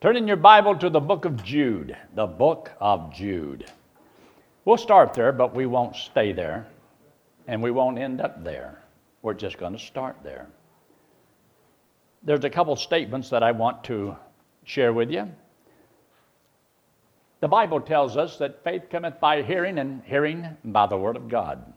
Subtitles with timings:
[0.00, 3.68] Turn in your Bible to the book of Jude, the book of Jude.
[4.64, 6.68] We'll start there, but we won't stay there,
[7.48, 8.80] and we won't end up there.
[9.22, 10.46] We're just going to start there.
[12.22, 14.14] There's a couple statements that I want to
[14.62, 15.28] share with you.
[17.40, 21.28] The Bible tells us that faith cometh by hearing, and hearing by the Word of
[21.28, 21.72] God.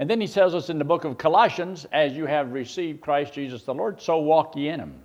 [0.00, 3.34] And then he tells us in the book of Colossians, as you have received Christ
[3.34, 5.03] Jesus the Lord, so walk ye in him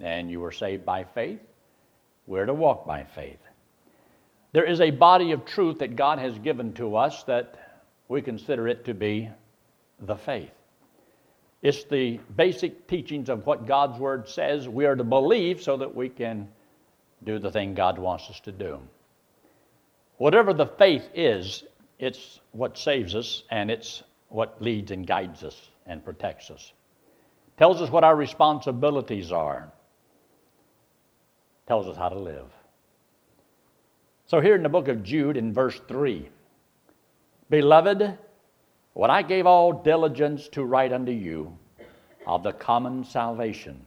[0.00, 1.40] and you were saved by faith,
[2.26, 3.40] we're to walk by faith.
[4.52, 8.68] There is a body of truth that God has given to us that we consider
[8.68, 9.28] it to be
[10.00, 10.50] the faith.
[11.60, 15.94] It's the basic teachings of what God's Word says we are to believe so that
[15.94, 16.48] we can
[17.24, 18.78] do the thing God wants us to do.
[20.18, 21.64] Whatever the faith is,
[21.98, 26.72] it's what saves us and it's what leads and guides us and protects us.
[27.56, 29.72] Tells us what our responsibilities are
[31.68, 32.46] tells us how to live.
[34.24, 36.28] So, here in the book of Jude, in verse 3,
[37.50, 38.18] Beloved,
[38.94, 41.56] when I gave all diligence to write unto you
[42.26, 43.84] of the common salvation,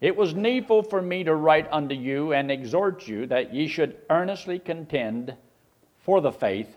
[0.00, 3.96] it was needful for me to write unto you and exhort you that ye should
[4.08, 5.34] earnestly contend
[5.98, 6.76] for the faith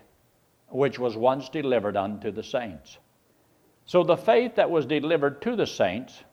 [0.68, 2.98] which was once delivered unto the saints.
[3.86, 6.24] So, the faith that was delivered to the saints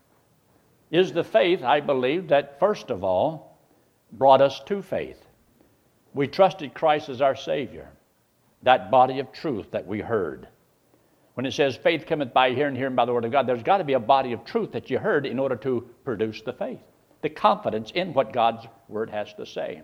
[0.89, 3.55] is the faith, I believe, that first of all
[4.17, 5.25] brought us to faith.
[6.13, 7.89] We trusted Christ as our Savior,
[8.63, 10.47] that body of truth that we heard.
[11.33, 13.80] When it says faith cometh by hearing, hearing by the Word of God, there's got
[13.80, 16.80] to be a body of truth that you heard in order to produce the faith,
[17.22, 19.81] the confidence in what God's Word has to say.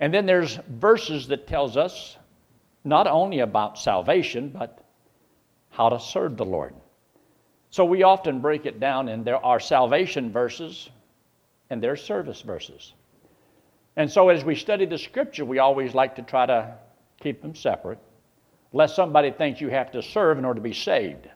[0.00, 2.16] And then there's verses that tells us
[2.82, 4.84] not only about salvation, but
[5.68, 6.74] how to serve the Lord.
[7.68, 10.88] So we often break it down, and there are salvation verses
[11.70, 12.92] and there are service verses.
[14.00, 16.72] And so, as we study the scripture, we always like to try to
[17.20, 17.98] keep them separate,
[18.72, 21.28] lest somebody thinks you have to serve in order to be saved.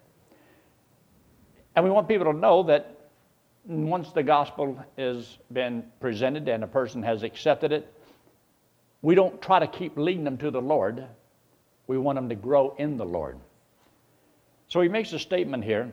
[1.76, 3.10] And we want people to know that
[3.66, 7.92] once the gospel has been presented and a person has accepted it,
[9.02, 11.04] we don't try to keep leading them to the Lord.
[11.86, 13.38] We want them to grow in the Lord.
[14.68, 15.92] So he makes a statement here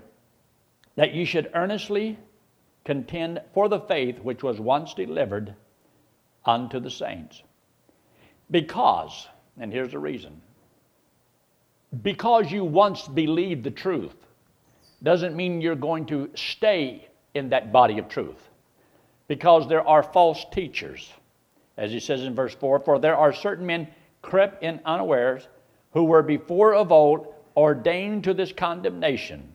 [0.95, 2.17] that you should earnestly
[2.85, 5.53] contend for the faith which was once delivered
[6.45, 7.43] unto the saints.
[8.49, 9.27] Because,
[9.59, 10.41] and here's the reason
[12.03, 14.15] because you once believed the truth
[15.03, 18.49] doesn't mean you're going to stay in that body of truth.
[19.27, 21.11] Because there are false teachers.
[21.77, 23.87] As he says in verse 4 For there are certain men
[24.21, 25.47] crept in unawares
[25.91, 29.53] who were before of old ordained to this condemnation,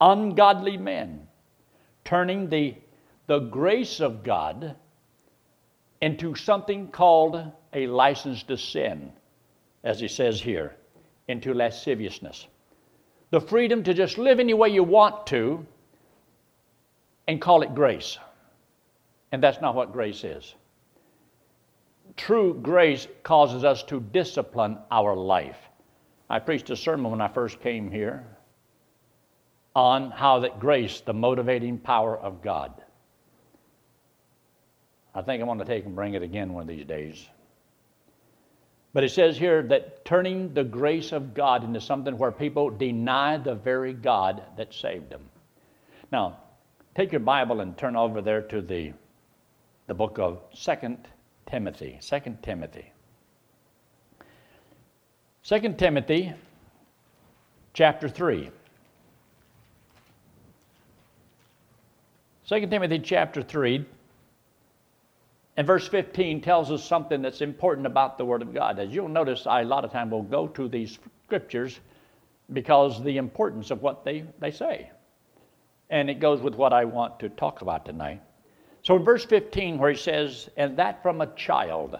[0.00, 1.28] ungodly men,
[2.04, 2.74] turning the,
[3.26, 4.74] the grace of God
[6.00, 9.12] into something called a license to sin,
[9.84, 10.74] as he says here,
[11.28, 12.46] into lasciviousness.
[13.30, 15.66] The freedom to just live any way you want to
[17.28, 18.18] and call it grace.
[19.30, 20.54] And that's not what grace is.
[22.16, 25.58] True grace causes us to discipline our life.
[26.28, 28.26] I preached a sermon when I first came here
[29.76, 32.72] on how that grace, the motivating power of God.
[35.14, 37.28] I think I'm going to take and bring it again one of these days.
[38.92, 43.36] But it says here that turning the grace of God into something where people deny
[43.36, 45.22] the very God that saved them.
[46.10, 46.38] Now,
[46.96, 48.92] take your Bible and turn over there to the,
[49.86, 51.06] the book of Second
[51.46, 51.98] Timothy.
[52.00, 52.92] Second Timothy.
[55.42, 56.32] Second Timothy
[57.72, 58.50] chapter 3.
[62.48, 63.86] 2 Timothy chapter 3
[65.60, 68.78] and verse 15 tells us something that's important about the Word of God.
[68.78, 71.80] As you'll notice, I a lot of time will go to these scriptures
[72.50, 74.90] because the importance of what they, they say.
[75.90, 78.22] And it goes with what I want to talk about tonight.
[78.84, 81.98] So in verse 15, where he says, And that from a child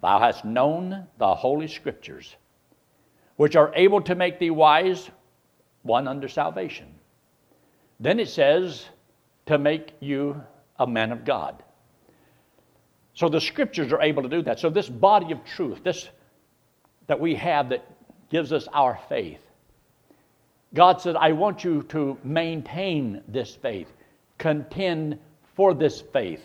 [0.00, 2.36] thou hast known the holy scriptures,
[3.36, 5.10] which are able to make thee wise,
[5.82, 6.86] one under salvation.
[8.00, 8.86] Then it says,
[9.44, 10.42] To make you
[10.78, 11.62] a man of God.
[13.16, 14.60] So the scriptures are able to do that.
[14.60, 16.08] So this body of truth, this
[17.06, 17.84] that we have that
[18.30, 19.40] gives us our faith.
[20.74, 23.88] God said, I want you to maintain this faith,
[24.36, 25.18] contend
[25.54, 26.42] for this faith.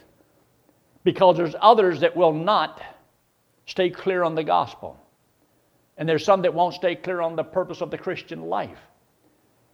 [1.04, 2.82] Because there's others that will not
[3.66, 4.98] stay clear on the gospel.
[5.98, 8.80] And there's some that won't stay clear on the purpose of the Christian life.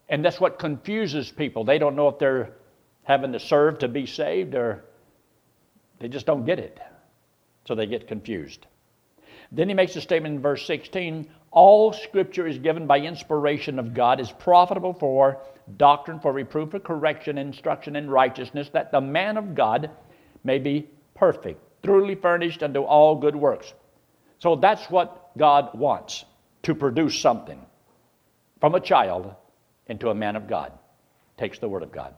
[0.09, 1.63] And that's what confuses people.
[1.63, 2.53] They don't know if they're
[3.03, 4.85] having to serve to be saved or
[5.99, 6.79] They just don't get it.
[7.65, 8.65] So they get confused.
[9.51, 13.93] Then he makes a statement in verse 16 all scripture is given by inspiration of
[13.93, 15.41] God, is profitable for
[15.77, 19.89] doctrine, for reproof, for correction, instruction in righteousness, that the man of God
[20.43, 23.73] may be perfect, truly furnished unto all good works.
[24.39, 26.25] So that's what God wants
[26.63, 27.65] to produce something
[28.59, 29.33] from a child
[29.87, 30.73] into a man of God.
[31.37, 32.13] Takes the word of God.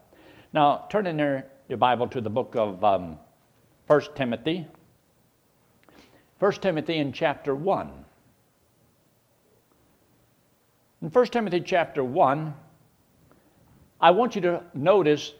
[0.52, 3.18] Now, turn in there, your Bible to the book of um,
[3.90, 4.68] 1 Timothy.
[6.38, 7.90] 1 Timothy in chapter 1.
[11.02, 12.54] In 1 Timothy chapter 1,
[14.00, 15.34] I want you to notice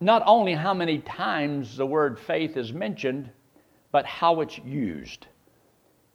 [0.00, 3.30] not only how many times the word faith is mentioned,
[3.90, 5.26] but how it's used.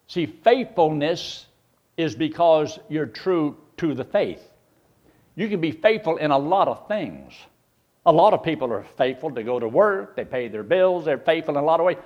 [0.05, 1.47] See, faithfulness
[1.97, 4.47] is because you're true to the faith.
[5.35, 7.33] You can be faithful in a lot of things.
[8.05, 11.17] A lot of people are faithful to go to work, they pay their bills, they're
[11.17, 11.97] faithful in a lot of ways,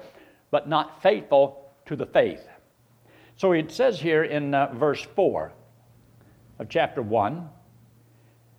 [0.51, 2.48] but not faithful to the faith.
[3.38, 5.51] So it says here in uh, verse 4
[6.60, 7.50] of chapter 1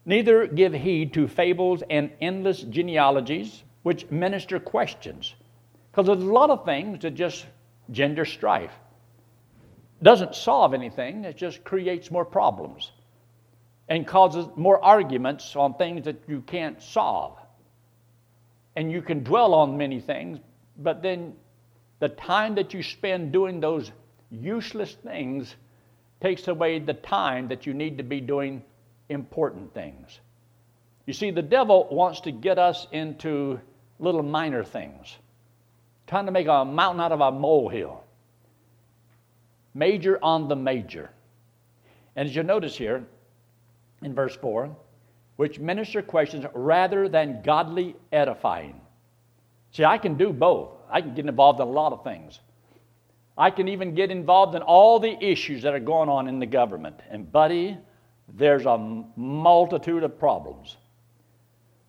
[0.07, 5.35] Neither give heed to fables and endless genealogies which minister questions.
[5.91, 7.47] Because there's a lot of things that just
[7.91, 8.73] gender strife.
[10.03, 12.93] Doesn't solve anything, it just creates more problems
[13.89, 17.39] and causes more arguments on things that you can't solve.
[18.77, 20.39] And you can dwell on many things,
[20.79, 21.35] but then
[22.01, 23.93] the time that you spend doing those
[24.31, 25.55] useless things
[26.21, 28.63] takes away the time that you need to be doing
[29.09, 30.21] important things.
[31.07, 33.61] You see, the devil wants to get us into
[33.99, 35.17] little minor things,
[36.07, 38.03] trying to make a mountain out of a molehill.
[39.75, 41.11] Major on the major.
[42.17, 43.05] And as you notice here
[44.05, 44.75] in verse 4,
[45.37, 48.81] which minister questions rather than godly edifying.
[49.73, 50.71] See, I can do both.
[50.91, 52.39] I can get involved in a lot of things.
[53.37, 56.47] I can even get involved in all the issues that are going on in the
[56.47, 57.01] government.
[57.11, 57.77] And, buddy,
[58.33, 58.79] there's a
[59.17, 60.77] multitude of problems.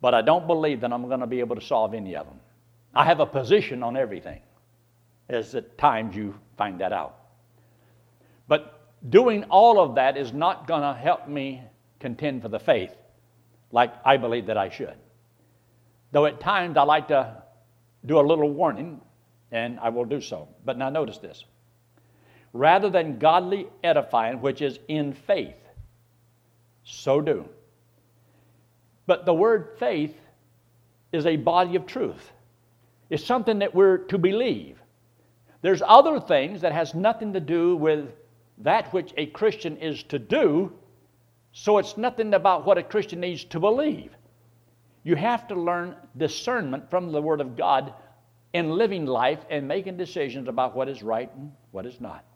[0.00, 2.40] But I don't believe that I'm going to be able to solve any of them.
[2.94, 4.40] I have a position on everything,
[5.28, 7.16] as at times you find that out.
[8.48, 11.62] But doing all of that is not going to help me
[12.00, 12.94] contend for the faith
[13.72, 14.94] like I believe that I should.
[16.12, 17.42] Though at times I like to
[18.04, 19.00] do a little warning
[19.50, 20.48] and I will do so.
[20.64, 21.44] But now notice this
[22.52, 25.56] rather than godly edifying, which is in faith,
[26.84, 27.48] so do.
[29.06, 30.16] But the word faith
[31.12, 32.30] is a body of truth.
[33.10, 34.78] It's something that we're to believe.
[35.62, 38.08] There's other things that has nothing to do with
[38.58, 40.72] that which a Christian is to do,
[41.58, 44.10] so it's nothing about what a Christian needs to believe.
[45.04, 47.94] You have to learn discernment from the Word of God
[48.52, 52.26] in living life and making decisions about what is right and what is not.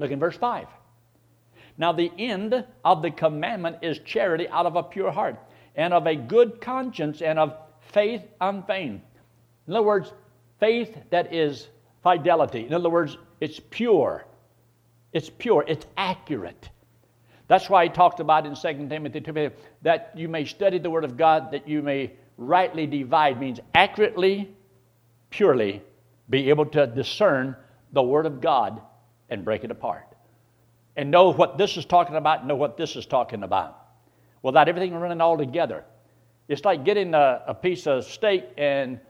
[0.00, 0.66] Look in verse 5.
[1.78, 5.38] Now, the end of the commandment is charity out of a pure heart,
[5.76, 7.56] and of a good conscience, and of
[7.92, 9.02] faith unfeigned.
[9.68, 10.12] In other words,
[10.58, 11.68] faith that is
[12.02, 12.66] fidelity.
[12.66, 14.24] In other words, it's pure.
[15.12, 15.64] It's pure.
[15.68, 16.70] It's accurate.
[17.46, 19.50] That's why he talks about in 2 Timothy 2
[19.82, 24.50] that you may study the Word of God, that you may rightly divide, means accurately
[25.30, 25.82] purely
[26.30, 27.56] be able to discern
[27.92, 28.80] the Word of God
[29.28, 30.06] and break it apart.
[30.96, 33.80] And know what this is talking about, know what this is talking about.
[34.42, 35.84] Without everything running all together.
[36.48, 39.00] It's like getting a, a piece of steak and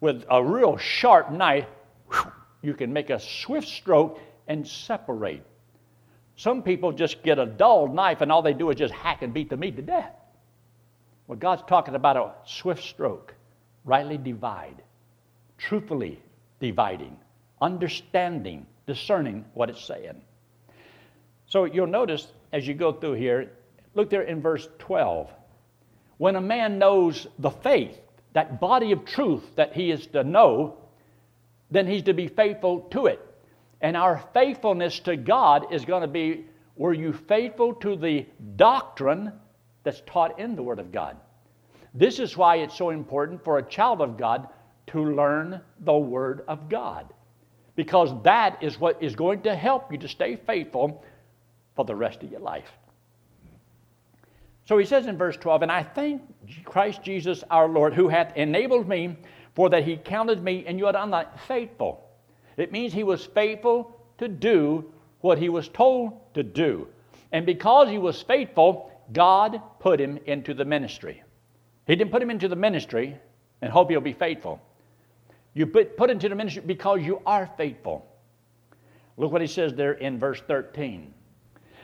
[0.00, 1.66] with a real sharp knife,
[2.10, 2.32] whew,
[2.62, 5.44] you can make a swift stroke and separate.
[6.36, 9.32] Some people just get a dull knife and all they do is just hack and
[9.34, 10.14] beat the meat to death.
[11.26, 13.34] Well, God's talking about a swift stroke,
[13.84, 14.82] rightly divide
[15.62, 16.20] truthfully
[16.60, 17.16] dividing,
[17.60, 20.20] understanding, discerning what it's saying.
[21.46, 23.52] So you'll notice as you go through here,
[23.94, 25.30] look there in verse 12.
[26.18, 27.96] When a man knows the faith,
[28.32, 30.76] that body of truth that he is to know,
[31.70, 33.20] then he's to be faithful to it.
[33.82, 36.46] And our faithfulness to God is going to be
[36.76, 39.32] were you faithful to the doctrine
[39.82, 41.16] that's taught in the Word of God?
[41.92, 44.48] This is why it's so important for a child of God
[44.88, 47.12] to learn the Word of God.
[47.76, 51.04] Because that is what is going to help you to stay faithful
[51.74, 52.70] for the rest of your life.
[54.64, 56.22] So he says in verse 12, And I thank
[56.64, 59.16] Christ Jesus our Lord, who hath enabled me,
[59.54, 62.01] for that he counted me, and you are not faithful.
[62.56, 66.88] It means he was faithful to do what he was told to do.
[67.32, 71.22] And because he was faithful, God put him into the ministry.
[71.86, 73.16] He didn't put him into the ministry
[73.60, 74.60] and hope he'll be faithful.
[75.54, 78.06] You put, put into the ministry because you are faithful.
[79.16, 81.12] Look what he says there in verse 13.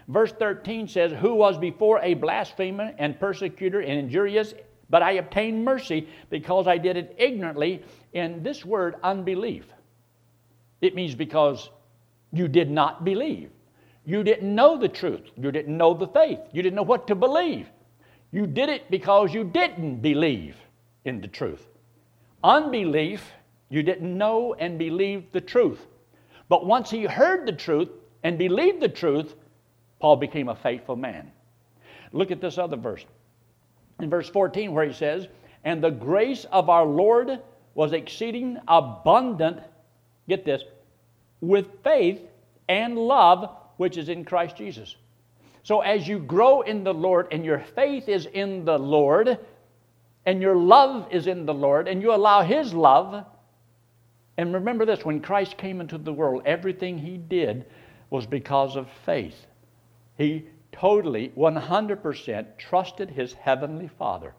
[0.08, 4.54] Verse 13 says, Who was before a blasphemer and persecutor and injurious,
[4.88, 7.82] but I obtained mercy because I did it ignorantly.
[8.14, 9.66] In this word, unbelief,
[10.80, 11.70] it means because
[12.32, 13.50] you did not believe.
[14.04, 15.30] You didn't know the truth.
[15.36, 16.40] You didn't know the faith.
[16.52, 17.68] You didn't know what to believe.
[18.30, 20.56] You did it because you didn't believe
[21.04, 21.66] in the truth.
[22.44, 23.32] Unbelief,
[23.70, 25.86] you didn't know and believe the truth.
[26.48, 27.88] But once he heard the truth
[28.22, 29.34] and believed the truth,
[30.00, 31.30] Paul became a faithful man.
[32.12, 33.04] Look at this other verse.
[34.00, 35.28] In verse 14, where he says,
[35.64, 37.40] And the grace of our Lord
[37.74, 39.60] was exceeding abundant,
[40.28, 40.62] get this,
[41.40, 42.20] with faith
[42.68, 44.96] and love which is in Christ Jesus.
[45.62, 49.38] So as you grow in the Lord and your faith is in the Lord
[50.26, 53.24] and your love is in the Lord and you allow His love,
[54.36, 57.66] and remember this when Christ came into the world, everything He did
[58.10, 59.46] was because of faith.
[60.16, 64.34] He totally, 100% trusted his heavenly Father.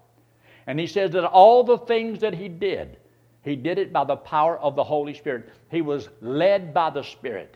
[0.68, 2.98] And he says that all the things that he did,
[3.44, 5.50] he did it by the power of the Holy Spirit.
[5.72, 7.56] He was led by the Spirit.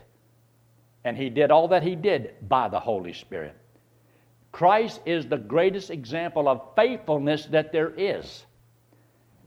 [1.03, 3.55] And he did all that he did by the Holy Spirit.
[4.51, 8.45] Christ is the greatest example of faithfulness that there is.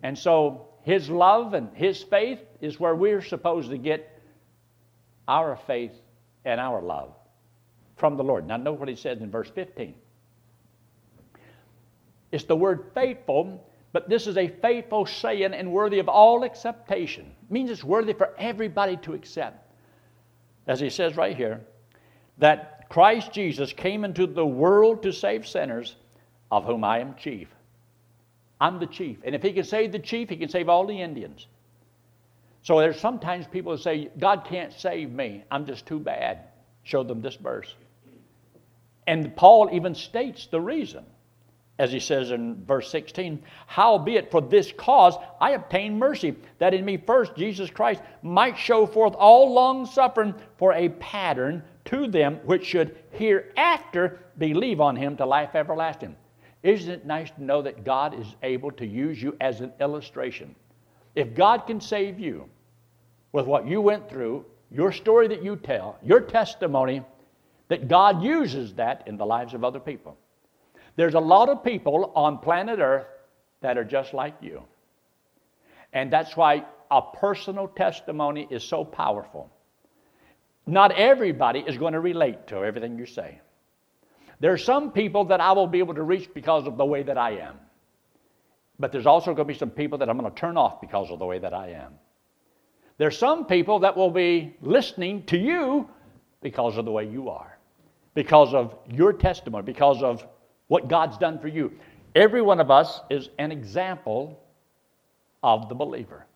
[0.02, 4.20] And so his love and his faith is where we're supposed to get
[5.26, 5.92] our faith
[6.44, 7.12] and our love
[7.96, 8.46] from the Lord.
[8.46, 9.94] Now, note what he says in verse 15.
[12.32, 13.64] It's the word faithful,
[13.96, 17.24] but this is a faithful saying and worthy of all acceptation.
[17.24, 19.72] It means it's worthy for everybody to accept.
[20.66, 21.62] As he says right here,
[22.36, 25.96] that Christ Jesus came into the world to save sinners,
[26.50, 27.48] of whom I am chief.
[28.60, 29.16] I'm the chief.
[29.24, 31.46] And if he can save the chief, he can save all the Indians.
[32.64, 35.42] So there's sometimes people who say, God can't save me.
[35.50, 36.40] I'm just too bad.
[36.82, 37.74] Show them this verse.
[39.06, 41.06] And Paul even states the reason,
[41.78, 46.84] as he says in verse 16 Howbeit, for this cause I obtained mercy, that in
[46.84, 52.40] me first Jesus Christ might show forth all long suffering for a pattern to them
[52.44, 56.16] which should hereafter believe on him to life everlasting.
[56.62, 60.54] Isn't it nice to know that God is able to use you as an illustration?
[61.14, 62.48] If God can save you
[63.32, 67.02] with what you went through, your story that you tell, your testimony,
[67.68, 70.16] that God uses that in the lives of other people.
[70.96, 73.06] There's a lot of people on planet Earth
[73.60, 74.62] that are just like you.
[75.92, 79.50] And that's why a personal testimony is so powerful.
[80.66, 83.40] Not everybody is going to relate to everything you say.
[84.40, 87.02] There are some people that I will be able to reach because of the way
[87.02, 87.56] that I am.
[88.78, 91.10] But there's also going to be some people that I'm going to turn off because
[91.10, 91.94] of the way that I am.
[92.98, 95.88] There's some people that will be listening to you
[96.42, 97.56] because of the way you are
[98.16, 100.26] because of your testimony, because of
[100.68, 101.72] what God's done for you.
[102.14, 104.40] Every one of us is an example
[105.42, 106.26] of the believer.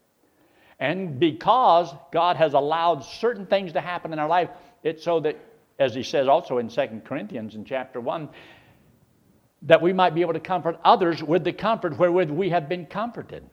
[0.78, 4.50] And because God has allowed certain things to happen in our life,
[4.82, 5.36] it's so that,
[5.78, 8.28] as he says also in 2 Corinthians in chapter 1,
[9.62, 12.86] that we might be able to comfort others with the comfort wherewith we have been
[12.86, 13.44] comforted.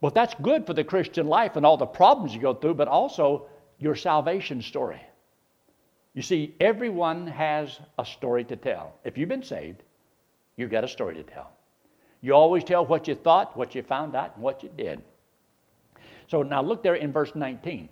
[0.00, 2.88] Well, that's good for the Christian life and all the problems you go through, but
[2.88, 3.46] also
[3.78, 5.00] your salvation story.
[6.14, 8.94] You see, everyone has a story to tell.
[9.04, 9.82] If you've been saved,
[10.56, 11.50] you've got a story to tell.
[12.20, 15.02] You always tell what you thought, what you found out, and what you did.
[16.28, 17.88] So now look there in verse 19.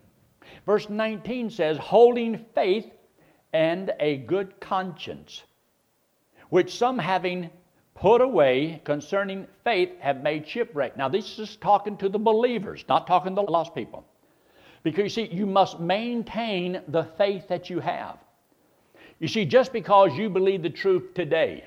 [0.66, 2.86] Verse 19 says, holding faith
[3.52, 5.42] and a good conscience,
[6.48, 7.50] which some having
[7.94, 10.96] put away concerning faith have made shipwreck.
[10.96, 14.06] Now, this is talking to the believers, not talking to the lost people.
[14.82, 18.18] Because you see, you must maintain the faith that you have.
[19.18, 21.64] You see, just because you believe the truth today,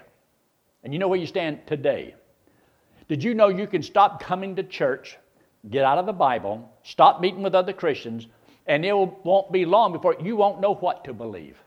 [0.84, 2.16] and you know where you stand today,
[3.08, 5.18] did you know you can stop coming to church,
[5.70, 8.28] get out of the Bible, stop meeting with other Christians,
[8.66, 11.58] and it won't be long before you won't know what to believe.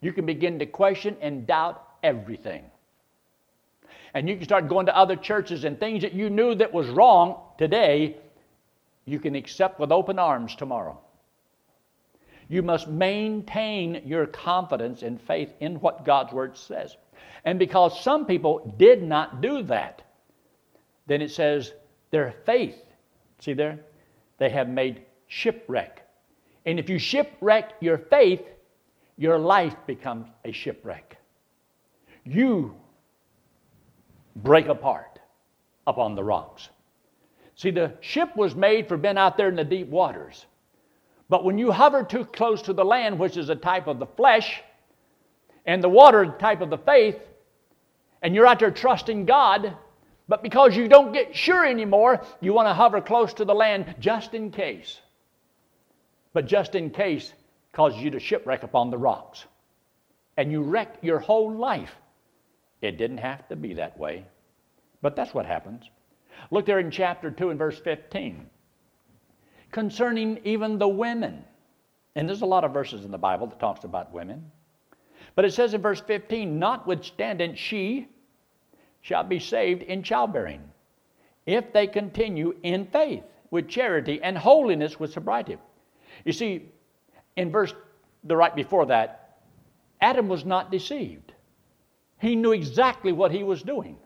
[0.00, 2.64] You can begin to question and doubt everything.
[4.12, 6.88] And you can start going to other churches and things that you knew that was
[6.88, 8.16] wrong today,
[9.04, 10.98] you can accept with open arms tomorrow.
[12.48, 16.96] You must maintain your confidence and faith in what God's Word says.
[17.44, 20.02] And because some people did not do that,
[21.06, 21.72] then it says
[22.10, 22.76] their faith,
[23.38, 23.78] see there,
[24.38, 26.02] they have made shipwreck.
[26.66, 28.42] And if you shipwreck your faith,
[29.16, 31.18] your life becomes a shipwreck.
[32.24, 32.74] You
[34.36, 35.18] break apart
[35.86, 36.68] upon the rocks.
[37.56, 40.46] See, the ship was made for being out there in the deep waters.
[41.28, 44.06] But when you hover too close to the land, which is a type of the
[44.06, 44.62] flesh,
[45.64, 47.18] and the water, type of the faith,
[48.22, 49.76] and you're out there trusting God,
[50.28, 53.94] but because you don't get sure anymore, you want to hover close to the land
[53.98, 55.00] just in case.
[56.32, 57.32] But just in case
[57.72, 59.44] causes you to shipwreck upon the rocks.
[60.36, 61.94] And you wreck your whole life.
[62.80, 64.24] It didn't have to be that way,
[65.00, 65.84] but that's what happens.
[66.50, 68.46] Look there in chapter 2 and verse 15.
[69.70, 71.44] Concerning even the women.
[72.14, 74.50] And there's a lot of verses in the Bible that talks about women.
[75.34, 78.08] But it says in verse 15, notwithstanding she
[79.00, 80.62] shall be saved in childbearing,
[81.44, 85.58] if they continue in faith, with charity, and holiness with sobriety.
[86.24, 86.72] You see,
[87.36, 87.74] in verse
[88.22, 89.38] the right before that,
[90.00, 91.32] Adam was not deceived.
[92.20, 93.98] He knew exactly what he was doing.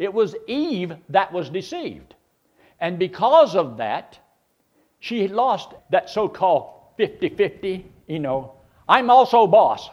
[0.00, 2.14] It was Eve that was deceived.
[2.80, 4.18] And because of that,
[4.98, 8.54] she lost that so called 50 50, you know,
[8.88, 9.90] I'm also boss.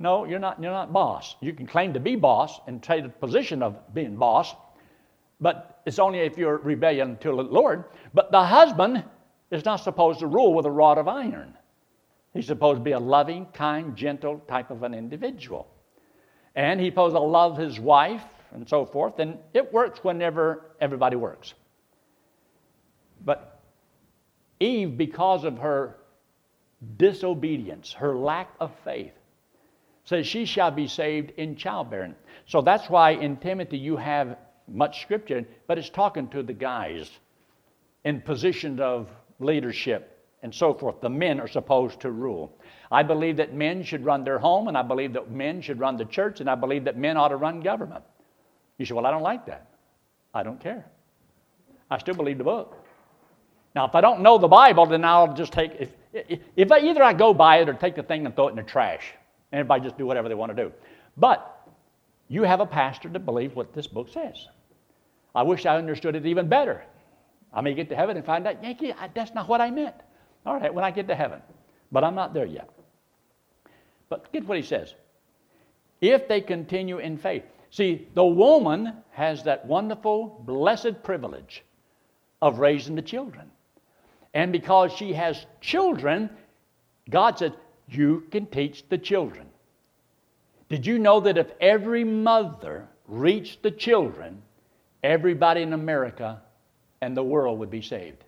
[0.00, 1.36] No, you're not, you're not boss.
[1.40, 4.52] You can claim to be boss and take the position of being boss,
[5.40, 7.84] but it's only if you're rebellion to the Lord.
[8.14, 9.04] But the husband
[9.52, 11.56] is not supposed to rule with a rod of iron.
[12.34, 15.68] He's supposed to be a loving, kind, gentle type of an individual.
[16.56, 19.18] And he's supposed to love his wife and so forth.
[19.18, 21.54] And it works whenever everybody works.
[23.24, 23.60] But
[24.60, 25.96] Eve, because of her
[26.96, 29.12] disobedience, her lack of faith,
[30.04, 32.14] says she shall be saved in childbearing.
[32.46, 34.38] So that's why in Timothy you have
[34.68, 37.10] much scripture, but it's talking to the guys
[38.04, 39.08] in positions of
[39.40, 40.12] leadership
[40.42, 41.00] and so forth.
[41.00, 42.56] The men are supposed to rule.
[42.90, 45.96] I believe that men should run their home, and I believe that men should run
[45.96, 48.04] the church, and I believe that men ought to run government.
[48.78, 49.70] You say, Well, I don't like that.
[50.34, 50.84] I don't care.
[51.90, 52.76] I still believe the book.
[53.74, 57.02] Now, if I don't know the Bible, then I'll just take, if, if I, either
[57.02, 59.12] I go by it or take the thing and throw it in the trash.
[59.52, 60.72] And everybody just do whatever they want to do.
[61.16, 61.68] But
[62.28, 64.48] you have a pastor that believes what this book says.
[65.34, 66.82] I wish I understood it even better.
[67.52, 69.94] I may get to heaven and find out, Yankee, that's not what I meant.
[70.44, 71.40] All right, when I get to heaven.
[71.92, 72.70] But I'm not there yet.
[74.08, 74.94] But get what he says.
[76.00, 77.44] If they continue in faith.
[77.76, 81.62] See, the woman has that wonderful, blessed privilege
[82.40, 83.50] of raising the children.
[84.32, 86.30] And because she has children,
[87.10, 87.52] God said,
[87.86, 89.46] You can teach the children.
[90.70, 94.40] Did you know that if every mother reached the children,
[95.02, 96.40] everybody in America
[97.02, 98.24] and the world would be saved?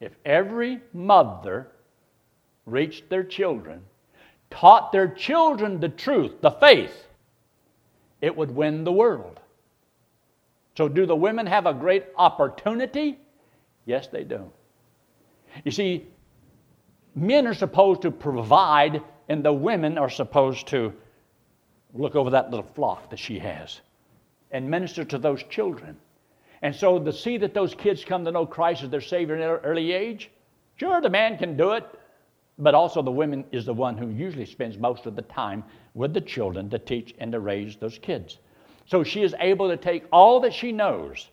[0.00, 1.68] If every mother
[2.64, 3.82] reached their children,
[4.48, 7.03] taught their children the truth, the faith,
[8.20, 9.40] it would win the world.
[10.76, 13.18] So, do the women have a great opportunity?
[13.86, 14.50] Yes, they do.
[15.64, 16.06] You see,
[17.14, 20.92] men are supposed to provide, and the women are supposed to
[21.92, 23.80] look over that little flock that she has
[24.50, 25.96] and minister to those children.
[26.62, 29.42] And so, to see that those kids come to know Christ as their Savior in
[29.42, 30.30] an early age,
[30.76, 31.84] sure, the man can do it,
[32.58, 35.64] but also the woman is the one who usually spends most of the time
[35.94, 38.38] with the children to teach and to raise those kids.
[38.86, 41.28] So she is able to take all that she knows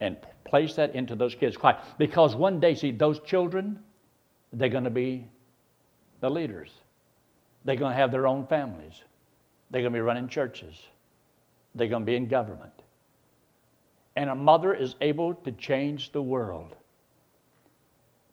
[0.00, 1.56] and place that into those kids.
[1.98, 3.78] Because one day, see, those children,
[4.52, 5.28] they're going to be
[6.20, 6.70] the leaders.
[7.64, 9.02] They're going to have their own families.
[9.70, 10.74] They're going to be running churches.
[11.74, 12.72] They're going to be in government.
[14.16, 16.74] And a mother is able to change the world.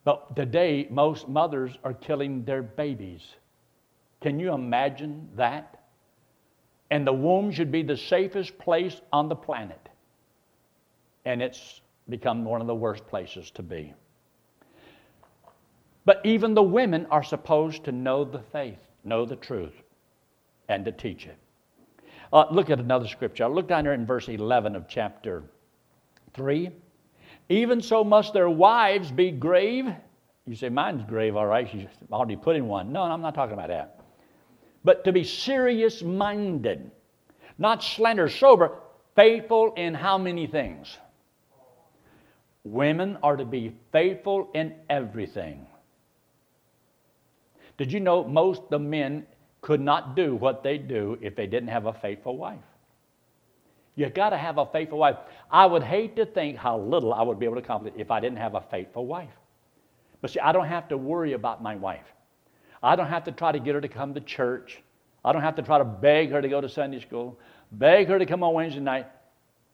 [0.03, 3.35] But today, most mothers are killing their babies.
[4.21, 5.83] Can you imagine that?
[6.89, 9.89] And the womb should be the safest place on the planet.
[11.25, 13.93] And it's become one of the worst places to be.
[16.03, 19.73] But even the women are supposed to know the faith, know the truth,
[20.67, 21.37] and to teach it.
[22.33, 23.43] Uh, look at another scripture.
[23.43, 25.43] I'll look down here in verse 11 of chapter
[26.33, 26.71] 3.
[27.51, 29.93] Even so must their wives be grave.
[30.47, 31.69] You say, mine's grave, all right.
[31.69, 32.93] She's already put in one.
[32.93, 33.99] No, I'm not talking about that.
[34.85, 36.89] But to be serious minded,
[37.57, 38.79] not slender, sober,
[39.17, 40.97] faithful in how many things?
[42.63, 45.67] Women are to be faithful in everything.
[47.77, 49.25] Did you know most of the men
[49.59, 52.59] could not do what they do if they didn't have a faithful wife?
[54.01, 55.17] You got to have a faithful wife.
[55.51, 58.19] I would hate to think how little I would be able to accomplish if I
[58.19, 59.29] didn't have a faithful wife.
[60.21, 62.07] But see, I don't have to worry about my wife.
[62.81, 64.81] I don't have to try to get her to come to church.
[65.23, 67.37] I don't have to try to beg her to go to Sunday school,
[67.73, 69.05] beg her to come on Wednesday night.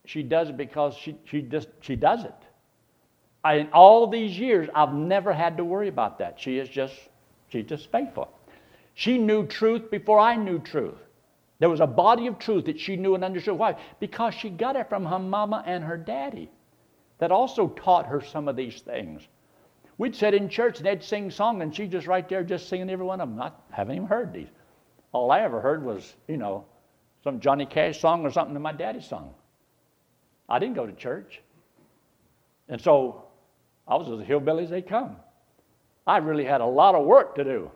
[0.03, 2.35] she does it because she, she just she does it.
[3.45, 6.37] I, in all these years, I've never had to worry about that.
[6.37, 6.95] She is just
[7.47, 8.27] she's just faithful.
[8.93, 10.99] She knew truth before I knew truth.
[11.60, 13.58] There was a body of truth that she knew and understood.
[13.58, 13.76] Why?
[14.00, 16.52] Because she got it from her mama and her daddy
[17.17, 19.28] that also taught her some of these things.
[19.98, 22.89] We'd sit in church and they'd sing songs, and she's just right there just singing
[22.89, 23.41] every one of them.
[23.41, 24.50] I haven't even heard these.
[25.12, 26.65] All I ever heard was, you know,
[27.24, 29.34] some Johnny Cash song or something that my daddy sung.
[30.48, 31.41] I didn't go to church.
[32.70, 33.26] And so
[33.88, 35.15] I was as hillbilly as they come.
[36.06, 37.72] I really had a lot of work to do.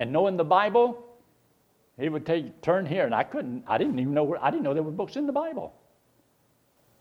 [0.00, 1.06] And knowing the Bible,
[1.98, 3.64] he would take turn here, and I couldn't.
[3.66, 4.42] I didn't even know where.
[4.42, 5.74] I didn't know there were books in the Bible,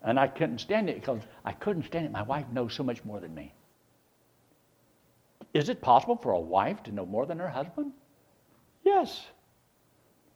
[0.01, 2.11] and I couldn't stand it because I couldn't stand it.
[2.11, 3.53] My wife knows so much more than me.
[5.53, 7.91] Is it possible for a wife to know more than her husband?
[8.83, 9.25] Yes.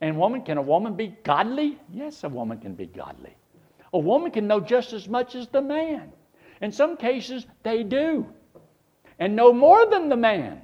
[0.02, 1.80] And woman, can a woman be godly?
[1.92, 3.36] Yes, a woman can be godly.
[3.94, 6.12] A woman can know just as much as the man.
[6.62, 8.28] In some cases, they do.
[9.20, 10.62] And know more than the man.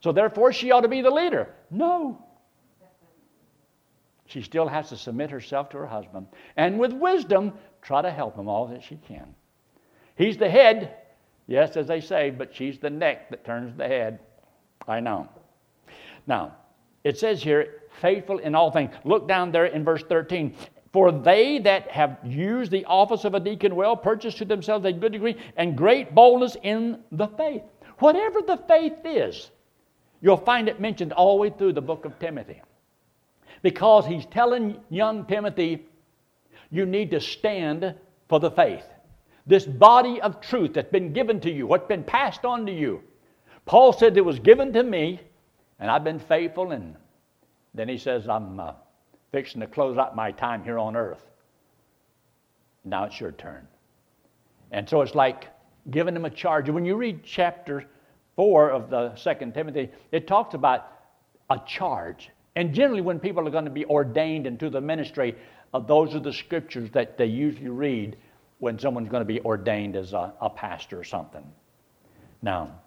[0.00, 1.54] So therefore, she ought to be the leader.
[1.70, 2.24] No.
[4.32, 6.26] She still has to submit herself to her husband.
[6.56, 9.34] And with wisdom, try to help him all that she can.
[10.16, 10.94] He's the head,
[11.46, 14.20] yes, as they say, but she's the neck that turns the head.
[14.88, 15.28] I know.
[16.26, 16.56] Now,
[17.04, 18.94] it says here, faithful in all things.
[19.04, 20.54] Look down there in verse 13.
[20.94, 24.92] For they that have used the office of a deacon well purchase to themselves a
[24.94, 27.64] good degree and great boldness in the faith.
[27.98, 29.50] Whatever the faith is,
[30.22, 32.62] you'll find it mentioned all the way through the book of Timothy.
[33.62, 35.86] Because he's telling young Timothy,
[36.70, 37.94] you need to stand
[38.28, 38.84] for the faith.
[39.46, 43.02] This body of truth that's been given to you, what's been passed on to you.
[43.64, 45.20] Paul said it was given to me,
[45.78, 46.72] and I've been faithful.
[46.72, 46.96] And
[47.74, 48.72] then he says, I'm uh,
[49.30, 51.24] fixing to close out my time here on earth.
[52.84, 53.66] Now it's your turn.
[54.70, 55.48] And so it's like
[55.90, 56.70] giving him a charge.
[56.70, 57.84] When you read chapter
[58.36, 60.88] 4 of the Second Timothy, it talks about
[61.50, 62.30] a charge.
[62.54, 65.36] And generally, when people are going to be ordained into the ministry,
[65.72, 68.16] uh, those are the scriptures that they usually read
[68.58, 71.44] when someone's going to be ordained as a, a pastor or something.
[72.42, 72.80] Now,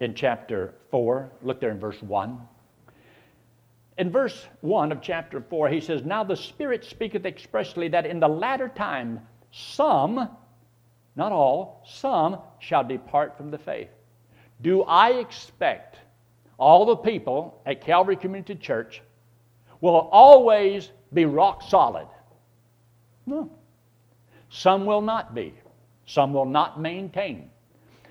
[0.00, 2.40] in chapter 4, look there in verse 1.
[3.96, 8.18] In verse 1 of chapter 4, he says, Now the Spirit speaketh expressly that in
[8.18, 9.20] the latter time
[9.52, 10.28] some,
[11.14, 13.88] not all, some shall depart from the faith.
[14.60, 15.98] Do I expect
[16.58, 19.00] all the people at Calvary Community Church
[19.84, 22.08] will always be rock solid?
[23.26, 23.50] No.
[24.48, 25.52] Some will not be.
[26.06, 27.50] Some will not maintain.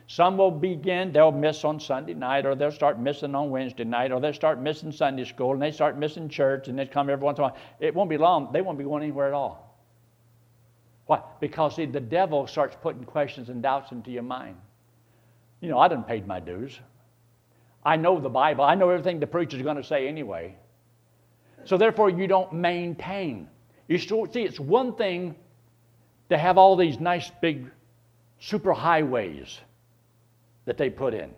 [0.06, 4.12] Some will begin, they'll miss on Sunday night, or they'll start missing on Wednesday night,
[4.12, 7.24] or they'll start missing Sunday school, and they start missing church, and they come every
[7.26, 7.58] once in a while.
[7.80, 9.76] It won't be long, they won't be going anywhere at all.
[11.08, 11.22] Why?
[11.40, 14.58] Because, see, the devil starts putting questions and doubts into your mind.
[15.60, 16.80] You know, I done paid my dues.
[17.84, 18.64] I know the Bible.
[18.64, 20.56] I know everything the preacher's going to say anyway.
[21.66, 23.48] So therefore, you don't maintain.
[23.88, 25.36] You still, see, it's one thing
[26.30, 27.70] to have all these nice big
[28.40, 29.60] super highways
[30.66, 31.32] that they put in.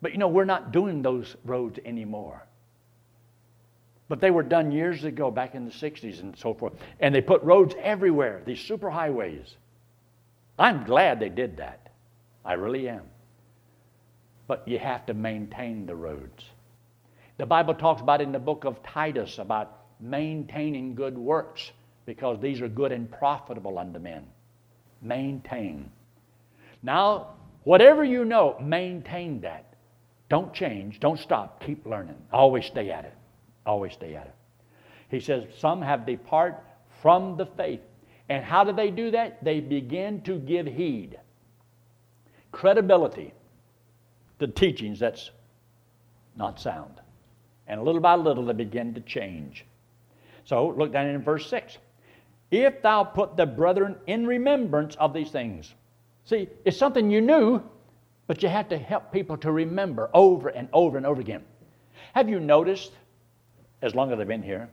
[0.00, 2.46] But you know, we're not doing those roads anymore.
[4.08, 6.74] But they were done years ago, back in the 60s and so forth.
[7.00, 9.56] And they put roads everywhere, these super highways.
[10.58, 11.90] I'm glad they did that.
[12.44, 13.04] I really am.
[14.46, 16.44] But you have to maintain the roads.
[17.38, 21.72] The Bible talks about in the book of Titus about maintaining good works
[22.06, 24.26] because these are good and profitable unto men.
[25.00, 25.90] Maintain.
[26.82, 27.28] Now,
[27.64, 29.74] Whatever you know, maintain that.
[30.28, 30.98] Don't change.
[30.98, 31.62] Don't stop.
[31.64, 32.16] Keep learning.
[32.32, 33.14] Always stay at it.
[33.64, 34.34] Always stay at it.
[35.10, 36.58] He says, Some have departed
[37.00, 37.80] from the faith.
[38.28, 39.44] And how do they do that?
[39.44, 41.18] They begin to give heed,
[42.50, 43.34] credibility
[44.38, 45.30] to teachings that's
[46.34, 47.00] not sound.
[47.66, 49.64] And little by little, they begin to change.
[50.44, 51.78] So look down in verse 6.
[52.50, 55.74] If thou put the brethren in remembrance of these things,
[56.24, 57.62] See, it's something you knew,
[58.26, 61.42] but you have to help people to remember over and over and over again.
[62.14, 62.92] Have you noticed,
[63.80, 64.68] as long as I've been here,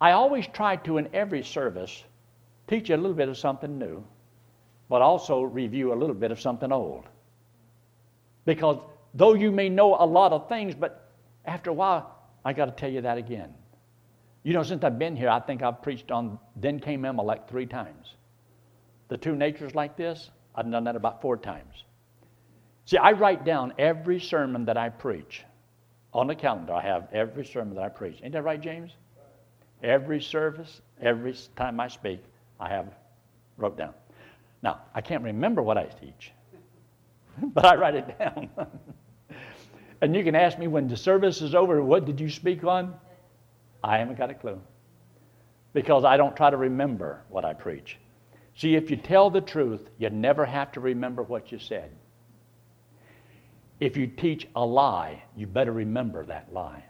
[0.00, 2.02] I always try to, in every service,
[2.66, 4.02] teach you a little bit of something new,
[4.88, 7.04] but also review a little bit of something old.
[8.44, 8.78] Because
[9.14, 11.01] though you may know a lot of things, but
[11.44, 13.54] after a while, I got to tell you that again.
[14.42, 17.66] You know, since I've been here, I think I've preached on Then Came Amalek three
[17.66, 18.16] times
[19.12, 21.84] the two natures like this, I've done that about four times.
[22.86, 25.44] See, I write down every sermon that I preach.
[26.14, 28.20] On the calendar, I have every sermon that I preach.
[28.22, 28.92] Ain't that right, James?
[29.82, 32.24] Every service, every time I speak,
[32.58, 32.94] I have
[33.58, 33.92] wrote down.
[34.62, 36.32] Now, I can't remember what I teach,
[37.52, 38.48] but I write it down.
[40.02, 42.94] and you can ask me when the service is over, what did you speak on?
[43.84, 44.60] I haven't got a clue
[45.72, 47.98] because I don't try to remember what I preach.
[48.56, 51.92] See, if you tell the truth, you never have to remember what you said.
[53.78, 56.84] If you teach a lie, you better remember that lie.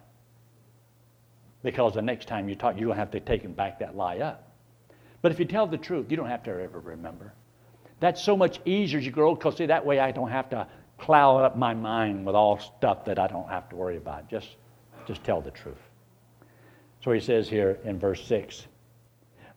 [1.62, 3.94] Because the next time you talk, you're going to have to take and back that
[3.94, 4.53] lie up.
[5.20, 7.35] But if you tell the truth, you don't have to ever remember.
[8.01, 10.66] That's so much easier as you grow, because see, that way I don't have to
[11.02, 14.30] cloud up my mind with all stuff that I don't have to worry about.
[14.30, 14.56] Just,
[15.04, 15.82] just tell the truth.
[17.02, 18.66] So he says here in verse 6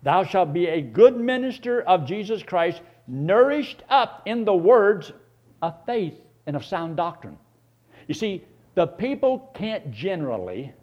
[0.01, 5.11] Thou shalt be a good minister of Jesus Christ, nourished up in the words
[5.61, 6.15] of faith
[6.47, 7.37] and of sound doctrine.
[8.07, 10.73] You see, the people can't generally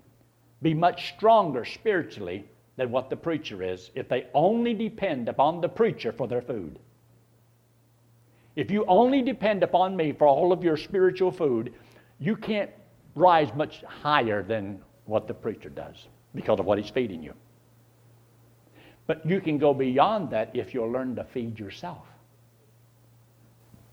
[0.62, 2.44] be much stronger spiritually
[2.76, 6.78] than what the preacher is if they only depend upon the preacher for their food.
[8.54, 11.72] If you only depend upon me for all of your spiritual food,
[12.18, 12.70] you can't
[13.14, 17.34] rise much higher than what the preacher does because of what he's feeding you.
[19.06, 22.06] But you can go beyond that if you'll learn to feed yourself.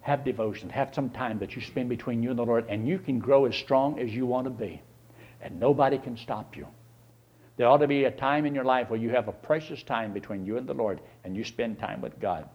[0.02, 3.00] Have devotion, have some time that you spend between you and the Lord, and you
[3.00, 4.82] can grow as strong as you want to be.
[5.42, 6.68] And nobody can stop you.
[7.58, 10.14] There ought to be a time in your life where you have a precious time
[10.14, 12.48] between you and the Lord, and you spend time with God.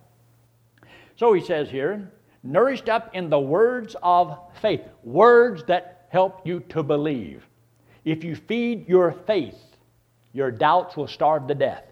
[1.17, 2.11] So he says here,
[2.43, 7.47] nourished up in the words of faith, words that help you to believe.
[8.05, 9.59] If you feed your faith,
[10.33, 11.85] your doubts will starve to death.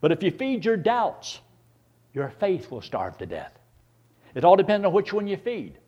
[0.00, 1.40] But if you feed your doubts,
[2.14, 3.52] your faith will starve to death.
[4.34, 5.78] It all depends on which one you feed.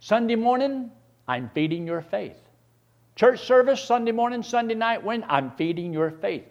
[0.00, 0.90] Sunday morning,
[1.26, 2.36] I'm feeding your faith.
[3.16, 6.44] Church service, Sunday morning, Sunday night, when I'm feeding your faith.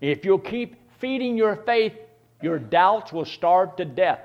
[0.00, 1.94] If you'll keep feeding your faith,
[2.40, 4.20] your doubts will starve to death.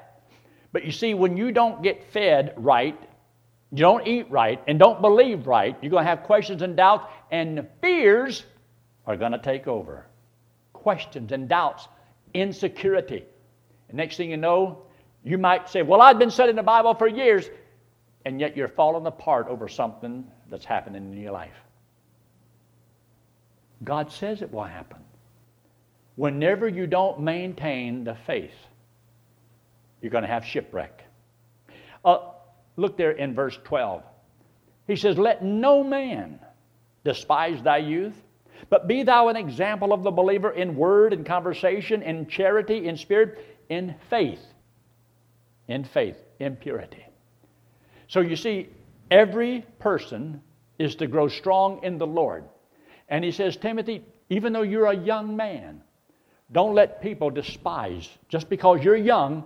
[0.72, 3.00] But you see, when you don't get fed right,
[3.72, 7.06] you don't eat right, and don't believe right, you're going to have questions and doubts,
[7.32, 8.46] and fears
[9.06, 10.06] are going to take over.
[10.74, 11.88] Questions and doubts
[12.34, 13.24] insecurity.
[13.88, 14.84] And next thing you know,
[15.24, 17.50] you might say, Well, I've been studying the Bible for years,
[18.26, 21.56] and yet you're falling apart over something that's happening in your life.
[23.84, 25.00] God says it will happen.
[26.16, 28.52] Whenever you don't maintain the faith,
[30.02, 31.04] you're going to have shipwreck.
[32.04, 32.20] Uh,
[32.78, 34.04] look there in verse 12.
[34.88, 36.40] He says, Let no man
[37.04, 38.16] despise thy youth,
[38.70, 42.98] but be thou an example of the believer in word and conversation, in charity, in
[42.98, 44.42] spirit, in faith.
[45.68, 47.06] In faith, in purity.
[48.08, 48.70] So you see,
[49.12, 50.42] every person
[50.80, 52.46] is to grow strong in the Lord.
[53.08, 55.82] And he says, Timothy, even though you're a young man,
[56.52, 58.10] don't let people despise.
[58.28, 59.44] Just because you're young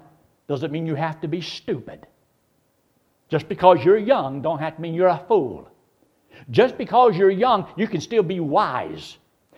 [0.48, 2.06] doesn't mean you have to be stupid.
[3.30, 5.70] Just because you're young don't have to mean you're a fool.
[6.50, 9.18] Just because you're young, you can still be wise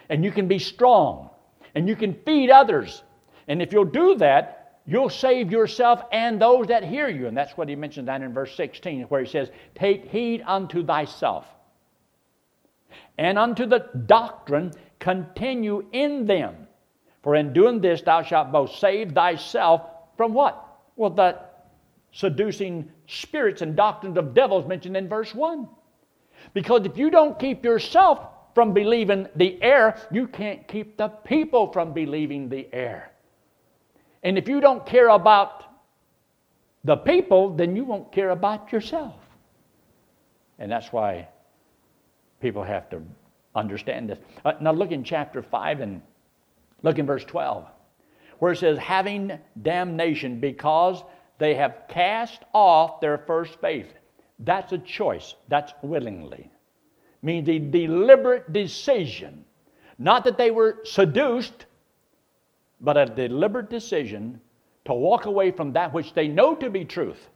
[0.10, 1.30] and you can be strong
[1.74, 3.04] and you can feed others.
[3.48, 7.28] And if you'll do that, you'll save yourself and those that hear you.
[7.28, 10.86] And that's what he mentions down in verse 16, where he says, Take heed unto
[10.86, 11.45] thyself
[13.17, 16.67] and unto the doctrine, continue in them.
[17.24, 19.82] For in doing this, thou shalt both save thyself
[20.17, 20.64] from what?
[20.95, 21.69] Well, that
[22.12, 25.67] seducing spirits and doctrines of devils mentioned in verse 1.
[26.53, 28.19] Because if you don't keep yourself
[28.53, 33.12] from believing the air, you can't keep the people from believing the air.
[34.23, 35.65] And if you don't care about
[36.86, 39.15] the people, then you won't care about yourself.
[40.58, 41.27] And that's why
[42.39, 43.01] people have to
[43.55, 44.19] understand this.
[44.45, 46.01] Uh, now look in chapter 5 and
[46.81, 47.65] look in verse 12,
[48.39, 51.04] where it says, having damnation because
[51.38, 53.88] they have cast off their first faith.
[54.39, 55.36] That's a choice.
[55.48, 56.50] That's willingly.
[57.21, 59.45] Means a deliberate decision.
[59.98, 61.65] Not that they were seduced,
[62.82, 64.41] but a deliberate decision
[64.86, 67.30] to walk away from that which they know to be truth.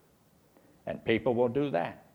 [0.86, 2.06] And people will do that.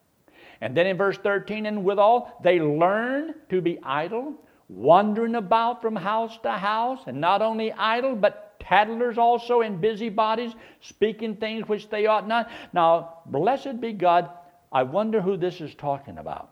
[0.60, 4.34] And then in verse 13, and withal, they learn to be idle,
[4.68, 10.52] wandering about from house to house, and not only idle, but tattlers also and busybodies,
[10.80, 12.50] speaking things which they ought not.
[12.72, 14.30] Now, blessed be God
[14.74, 16.50] I wonder who this is talking about.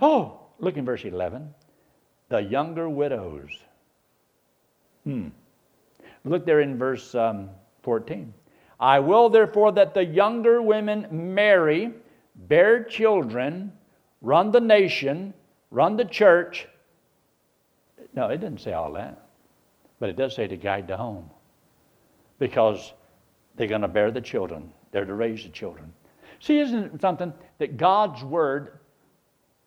[0.00, 1.52] Oh, look in verse 11.
[2.30, 3.50] The younger widows.
[5.04, 5.28] Hmm.
[6.24, 7.50] Look there in verse um,
[7.82, 8.32] 14.
[8.80, 11.92] I will therefore that the younger women marry,
[12.34, 13.72] bear children,
[14.22, 15.34] run the nation,
[15.70, 16.66] run the church.
[18.14, 19.27] No, it didn't say all that.
[20.00, 21.30] But it does say to guide the home.
[22.38, 22.92] because
[23.56, 25.92] they're going to bear the children, they're to raise the children.
[26.40, 28.78] See, isn't it something that God's Word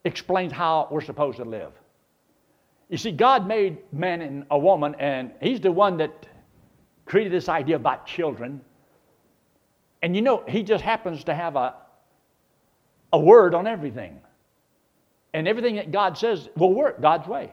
[0.04, 1.72] explains how we're supposed to live?
[2.88, 6.26] You see, God made man and a woman, and He's the one that
[7.04, 8.60] created this idea about children.
[10.02, 11.74] And you know, He just happens to have a,
[13.12, 14.20] a word on everything.
[15.34, 17.52] And everything that God says will work God's way.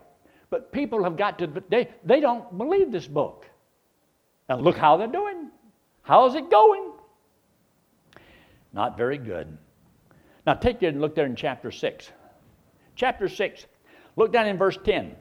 [0.49, 3.45] But people have got to, they, they don't believe this book.
[4.47, 5.49] And look how they're doing.
[6.01, 6.91] How's it going?
[8.73, 9.57] Not very good.
[10.45, 12.11] Now take you and look there in chapter 6.
[12.95, 13.65] Chapter 6,
[14.15, 15.15] look down in verse 10.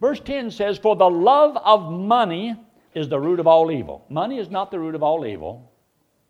[0.00, 2.56] Verse 10 says, For the love of money
[2.94, 4.04] is the root of all evil.
[4.08, 5.70] Money is not the root of all evil.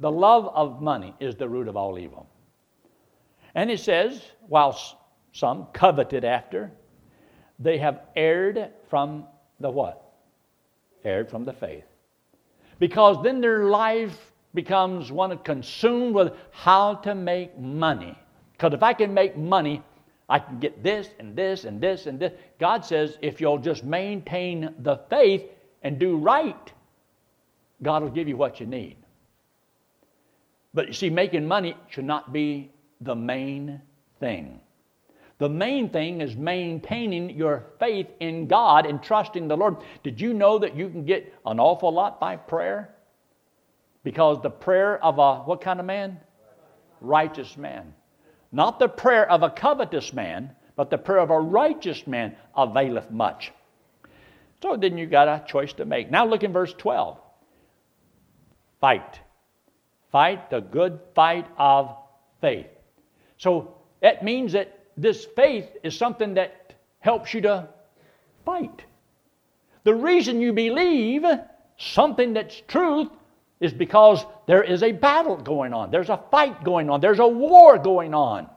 [0.00, 2.28] The love of money is the root of all evil.
[3.54, 4.78] And it says, while
[5.32, 6.72] some coveted after,
[7.58, 9.24] they have erred from
[9.60, 10.12] the what?
[11.04, 11.84] Erred from the faith.
[12.78, 18.18] Because then their life becomes one consumed with how to make money.
[18.52, 19.82] Because if I can make money,
[20.28, 22.32] I can get this and this and this and this.
[22.58, 25.44] God says if you'll just maintain the faith
[25.82, 26.72] and do right,
[27.82, 28.96] God will give you what you need.
[30.74, 33.80] But you see, making money should not be the main
[34.20, 34.60] thing.
[35.38, 39.76] The main thing is maintaining your faith in God and trusting the Lord.
[40.02, 42.94] Did you know that you can get an awful lot by prayer?
[44.02, 46.20] Because the prayer of a what kind of man?
[47.00, 47.92] Righteous man.
[48.50, 53.10] Not the prayer of a covetous man, but the prayer of a righteous man availeth
[53.10, 53.52] much.
[54.62, 56.10] So then you got a choice to make.
[56.10, 57.18] Now look in verse 12.
[58.80, 59.20] Fight.
[60.12, 61.94] Fight the good fight of
[62.40, 62.68] faith.
[63.36, 67.68] So that means that this faith is something that helps you to
[68.44, 68.84] fight.
[69.84, 71.24] The reason you believe
[71.78, 73.08] something that's truth
[73.60, 77.26] is because there is a battle going on, there's a fight going on, there's a
[77.26, 78.48] war going on.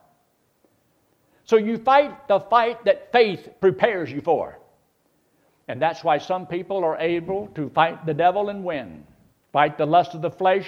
[1.46, 4.60] So you fight the fight that faith prepares you for.
[5.68, 9.04] And that's why some people are able to fight the devil and win,
[9.54, 10.68] fight the lust of the flesh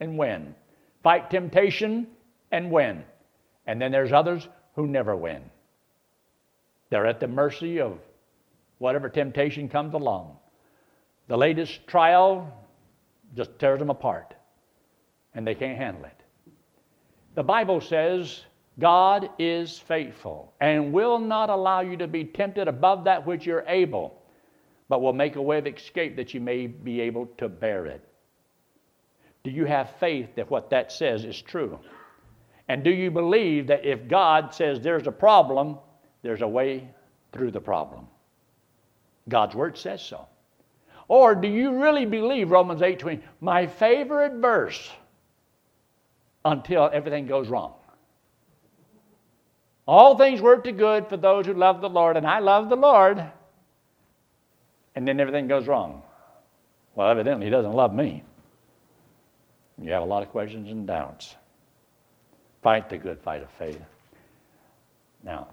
[0.00, 0.54] and win,
[1.02, 2.06] fight temptation
[2.50, 3.04] and win.
[3.66, 4.48] And then there's others
[4.78, 5.42] who never win.
[6.88, 7.98] They're at the mercy of
[8.78, 10.36] whatever temptation comes along.
[11.26, 12.56] The latest trial
[13.34, 14.34] just tears them apart,
[15.34, 16.22] and they can't handle it.
[17.34, 18.44] The Bible says
[18.78, 23.64] God is faithful and will not allow you to be tempted above that which you're
[23.66, 24.22] able,
[24.88, 28.08] but will make a way of escape that you may be able to bear it.
[29.42, 31.80] Do you have faith that what that says is true?
[32.68, 35.78] And do you believe that if God says there's a problem,
[36.22, 36.88] there's a way
[37.32, 38.06] through the problem?
[39.28, 40.26] God's word says so.
[41.08, 44.90] Or do you really believe Romans 8:20, my favorite verse
[46.44, 47.74] until everything goes wrong?
[49.86, 52.76] All things work to good for those who love the Lord, and I love the
[52.76, 53.24] Lord.
[54.94, 56.02] And then everything goes wrong.
[56.94, 58.22] Well, evidently, he doesn't love me.
[59.80, 61.36] You have a lot of questions and doubts.
[62.68, 63.80] Fight the good fight of faith.
[65.24, 65.48] Now,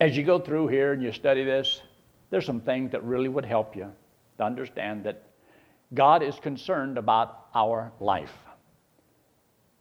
[0.00, 1.82] as you go through here and you study this,
[2.30, 3.90] there's some things that really would help you
[4.38, 5.24] to understand that
[5.94, 8.38] God is concerned about our life.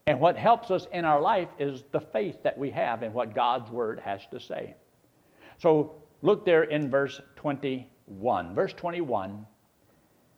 [0.08, 3.36] And what helps us in our life is the faith that we have in what
[3.36, 4.74] God's Word has to say.
[5.60, 8.56] So look there in verse 21.
[8.56, 9.46] Verse 21,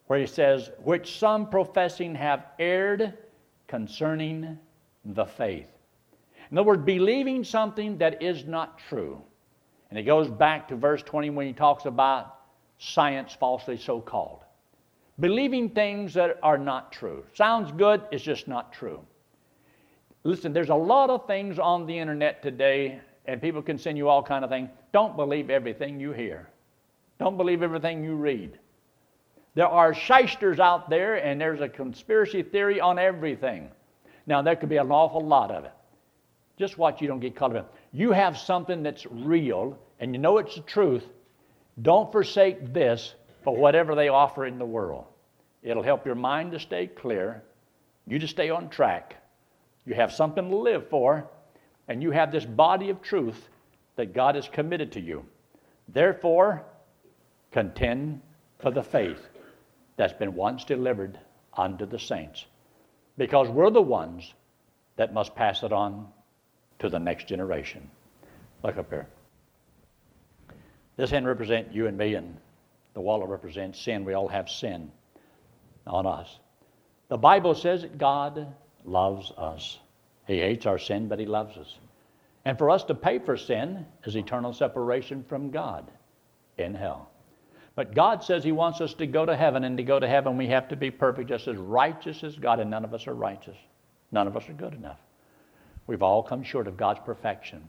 [0.08, 3.18] where he says, Which some professing have erred
[3.70, 4.60] concerning
[5.06, 5.77] the faith.
[6.52, 9.22] In other words, believing something that is not true.
[9.90, 12.36] And it goes back to verse 20 when he talks about
[12.78, 14.44] science falsely so called.
[15.20, 17.24] Believing things that are not true.
[17.34, 19.02] Sounds good, it's just not true.
[20.24, 24.10] Listen, there's a lot of things on the internet today, and people can send you
[24.10, 24.70] all kind of things.
[24.94, 26.50] Don't believe everything you hear.
[27.20, 28.60] Don't believe everything you read.
[29.56, 33.72] There are shysters out there, and there's a conspiracy theory on everything.
[34.28, 35.74] Now, there could be an awful lot of it.
[36.58, 40.20] Just watch you don't get caught up in You have something that's real, and you
[40.20, 41.06] know it's the truth.
[41.82, 45.06] Don't forsake this for whatever they offer in the world.
[45.62, 47.44] It'll help your mind to stay clear,
[48.08, 49.16] you to stay on track.
[49.86, 51.30] You have something to live for,
[51.88, 53.48] and you have this body of truth
[53.96, 55.26] that God has committed to you.
[55.88, 56.64] Therefore,
[57.52, 58.22] contend
[58.60, 59.26] for the faith
[59.96, 61.20] that's been once delivered
[61.54, 62.46] unto the saints
[63.18, 64.34] because we're the ones
[64.96, 66.08] that must pass it on
[66.80, 67.90] to the next generation.
[68.64, 69.08] Look up here.
[70.96, 72.38] This hand represents you and me, and
[72.94, 74.04] the wallet represents sin.
[74.06, 74.92] We all have sin.
[75.86, 76.40] on us.
[77.10, 78.48] The Bible says that God
[78.84, 79.80] loves us.
[80.26, 81.78] He hates our sin, but He loves us.
[82.46, 85.90] And for us to pay for sin is eternal separation from God
[86.58, 87.10] in hell.
[87.76, 90.38] But God says He wants us to go to heaven, and to go to heaven,
[90.38, 93.14] we have to be perfect, just as righteous as God, and none of us are
[93.14, 93.58] righteous.
[94.12, 95.00] None of us are good enough.
[95.88, 97.68] We've all come short of God's perfection.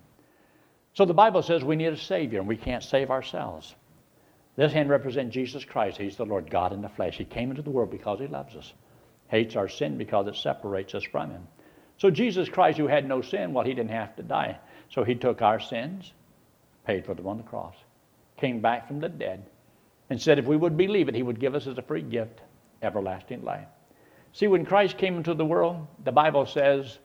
[0.95, 3.75] So the Bible says we need a Savior, and we can't save ourselves.
[4.57, 5.99] This hand represents Jesus Christ.
[5.99, 7.17] He's the Lord God in the flesh.
[7.17, 8.73] He came into the world because He loves us,
[9.29, 11.47] hates our sin because it separates us from Him.
[11.99, 14.59] So Jesus Christ, who had no sin, well, He didn't have to die.
[14.91, 16.13] So He took our sins,
[16.85, 17.77] paid for them on the cross,
[18.37, 19.45] came back from the dead,
[20.11, 22.41] and said if we would believe it, he would give us as a free gift
[22.83, 23.69] everlasting life.
[24.33, 26.99] See, when Christ came into the world, the Bible says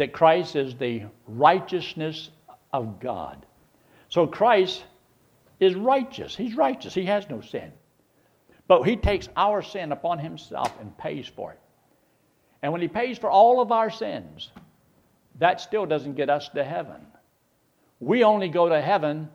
[0.00, 2.30] that Christ is the righteousness
[2.72, 3.44] of God.
[4.08, 4.82] So Christ
[5.60, 6.34] is righteous.
[6.34, 6.94] He's righteous.
[6.94, 7.70] He has no sin.
[8.66, 11.60] But he takes our sin upon himself and pays for it.
[12.62, 14.50] And when he pays for all of our sins,
[15.38, 17.02] that still doesn't get us to heaven.
[18.00, 19.28] We only go to heaven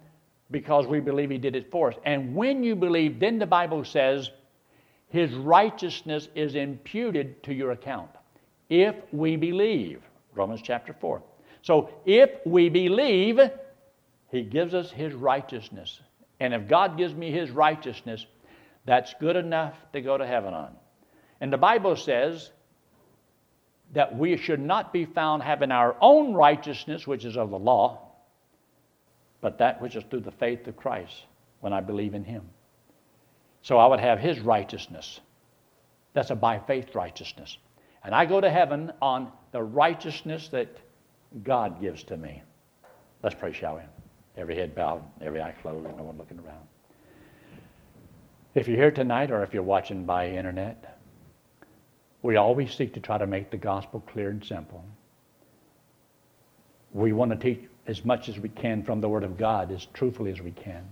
[0.50, 1.98] because we believe he did it for us.
[2.06, 4.32] And when you believe, then the Bible says
[5.10, 8.10] his righteousness is imputed to your account.
[8.68, 10.02] If we believe,
[10.36, 11.22] Romans chapter 4.
[11.62, 13.40] So if we believe,
[14.30, 16.00] he gives us his righteousness.
[16.40, 18.26] And if God gives me his righteousness,
[18.86, 20.76] that's good enough to go to heaven on.
[21.42, 22.52] And the Bible says
[23.94, 28.00] that we should not be found having our own righteousness, which is of the law,
[29.42, 31.26] but that which is through the faith of Christ
[31.62, 32.44] when I believe in Him.
[33.62, 35.20] So I would have His righteousness.
[36.14, 37.58] That's a by faith righteousness.
[38.06, 40.70] And I go to heaven on the righteousness that
[41.44, 42.44] God gives to me.
[43.24, 43.82] Let's pray, shall we?
[44.38, 46.68] Every head bowed, every eye closed, no one looking around.
[48.54, 51.00] If you're here tonight or if you're watching by internet,
[52.22, 54.86] we always seek to try to make the gospel clear and simple.
[56.94, 59.88] We want to teach as much as we can from the Word of God, as
[59.94, 60.88] truthfully as we can.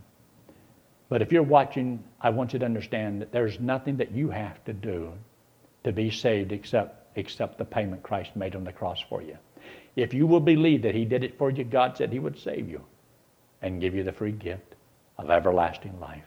[1.10, 4.64] But if you're watching, I want you to understand that there's nothing that you have
[4.66, 5.14] to do
[5.84, 9.38] to be saved except, except the payment Christ made on the cross for you.
[9.96, 12.70] If you will believe that He did it for you, God said He would save
[12.70, 12.84] you
[13.62, 14.76] and give you the free gift
[15.18, 16.24] of everlasting life.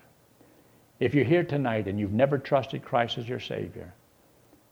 [0.98, 3.92] If you're here tonight and you've never trusted Christ as your Savior,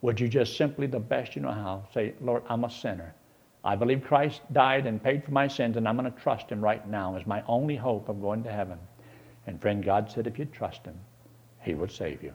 [0.00, 3.14] would you just simply, the best you know how, say, Lord, I'm a sinner.
[3.64, 6.60] I believe Christ died and paid for my sins, and I'm going to trust Him
[6.60, 8.78] right now as my only hope of going to heaven.
[9.46, 10.98] And friend, God said if you'd trust Him,
[11.60, 12.34] He would save you,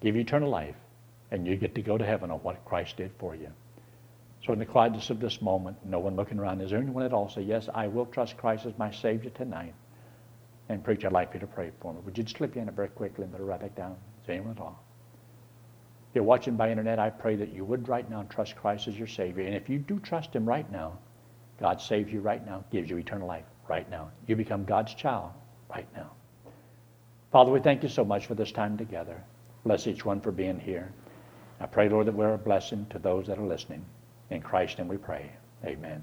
[0.00, 0.76] give you eternal life,
[1.30, 3.50] and you get to go to heaven on what Christ did for you.
[4.44, 7.12] So in the quietness of this moment, no one looking around, is there anyone at
[7.12, 9.74] all say, yes, I will trust Christ as my Savior tonight?
[10.68, 12.00] And preacher, I'd like you to pray for me.
[12.04, 13.92] Would you just slip in very quickly and put it right back down?
[13.92, 14.82] Is there anyone at all?
[16.10, 18.98] If you're watching by internet, I pray that you would right now trust Christ as
[18.98, 19.44] your Savior.
[19.44, 20.98] And if you do trust Him right now,
[21.60, 24.10] God saves you right now, gives you eternal life right now.
[24.26, 25.30] You become God's child
[25.68, 26.10] right now.
[27.30, 29.22] Father, we thank you so much for this time together.
[29.64, 30.92] Bless each one for being here.
[31.60, 33.84] I pray, Lord, that we're a blessing to those that are listening.
[34.30, 35.30] In Christ's name we pray.
[35.64, 36.02] Amen.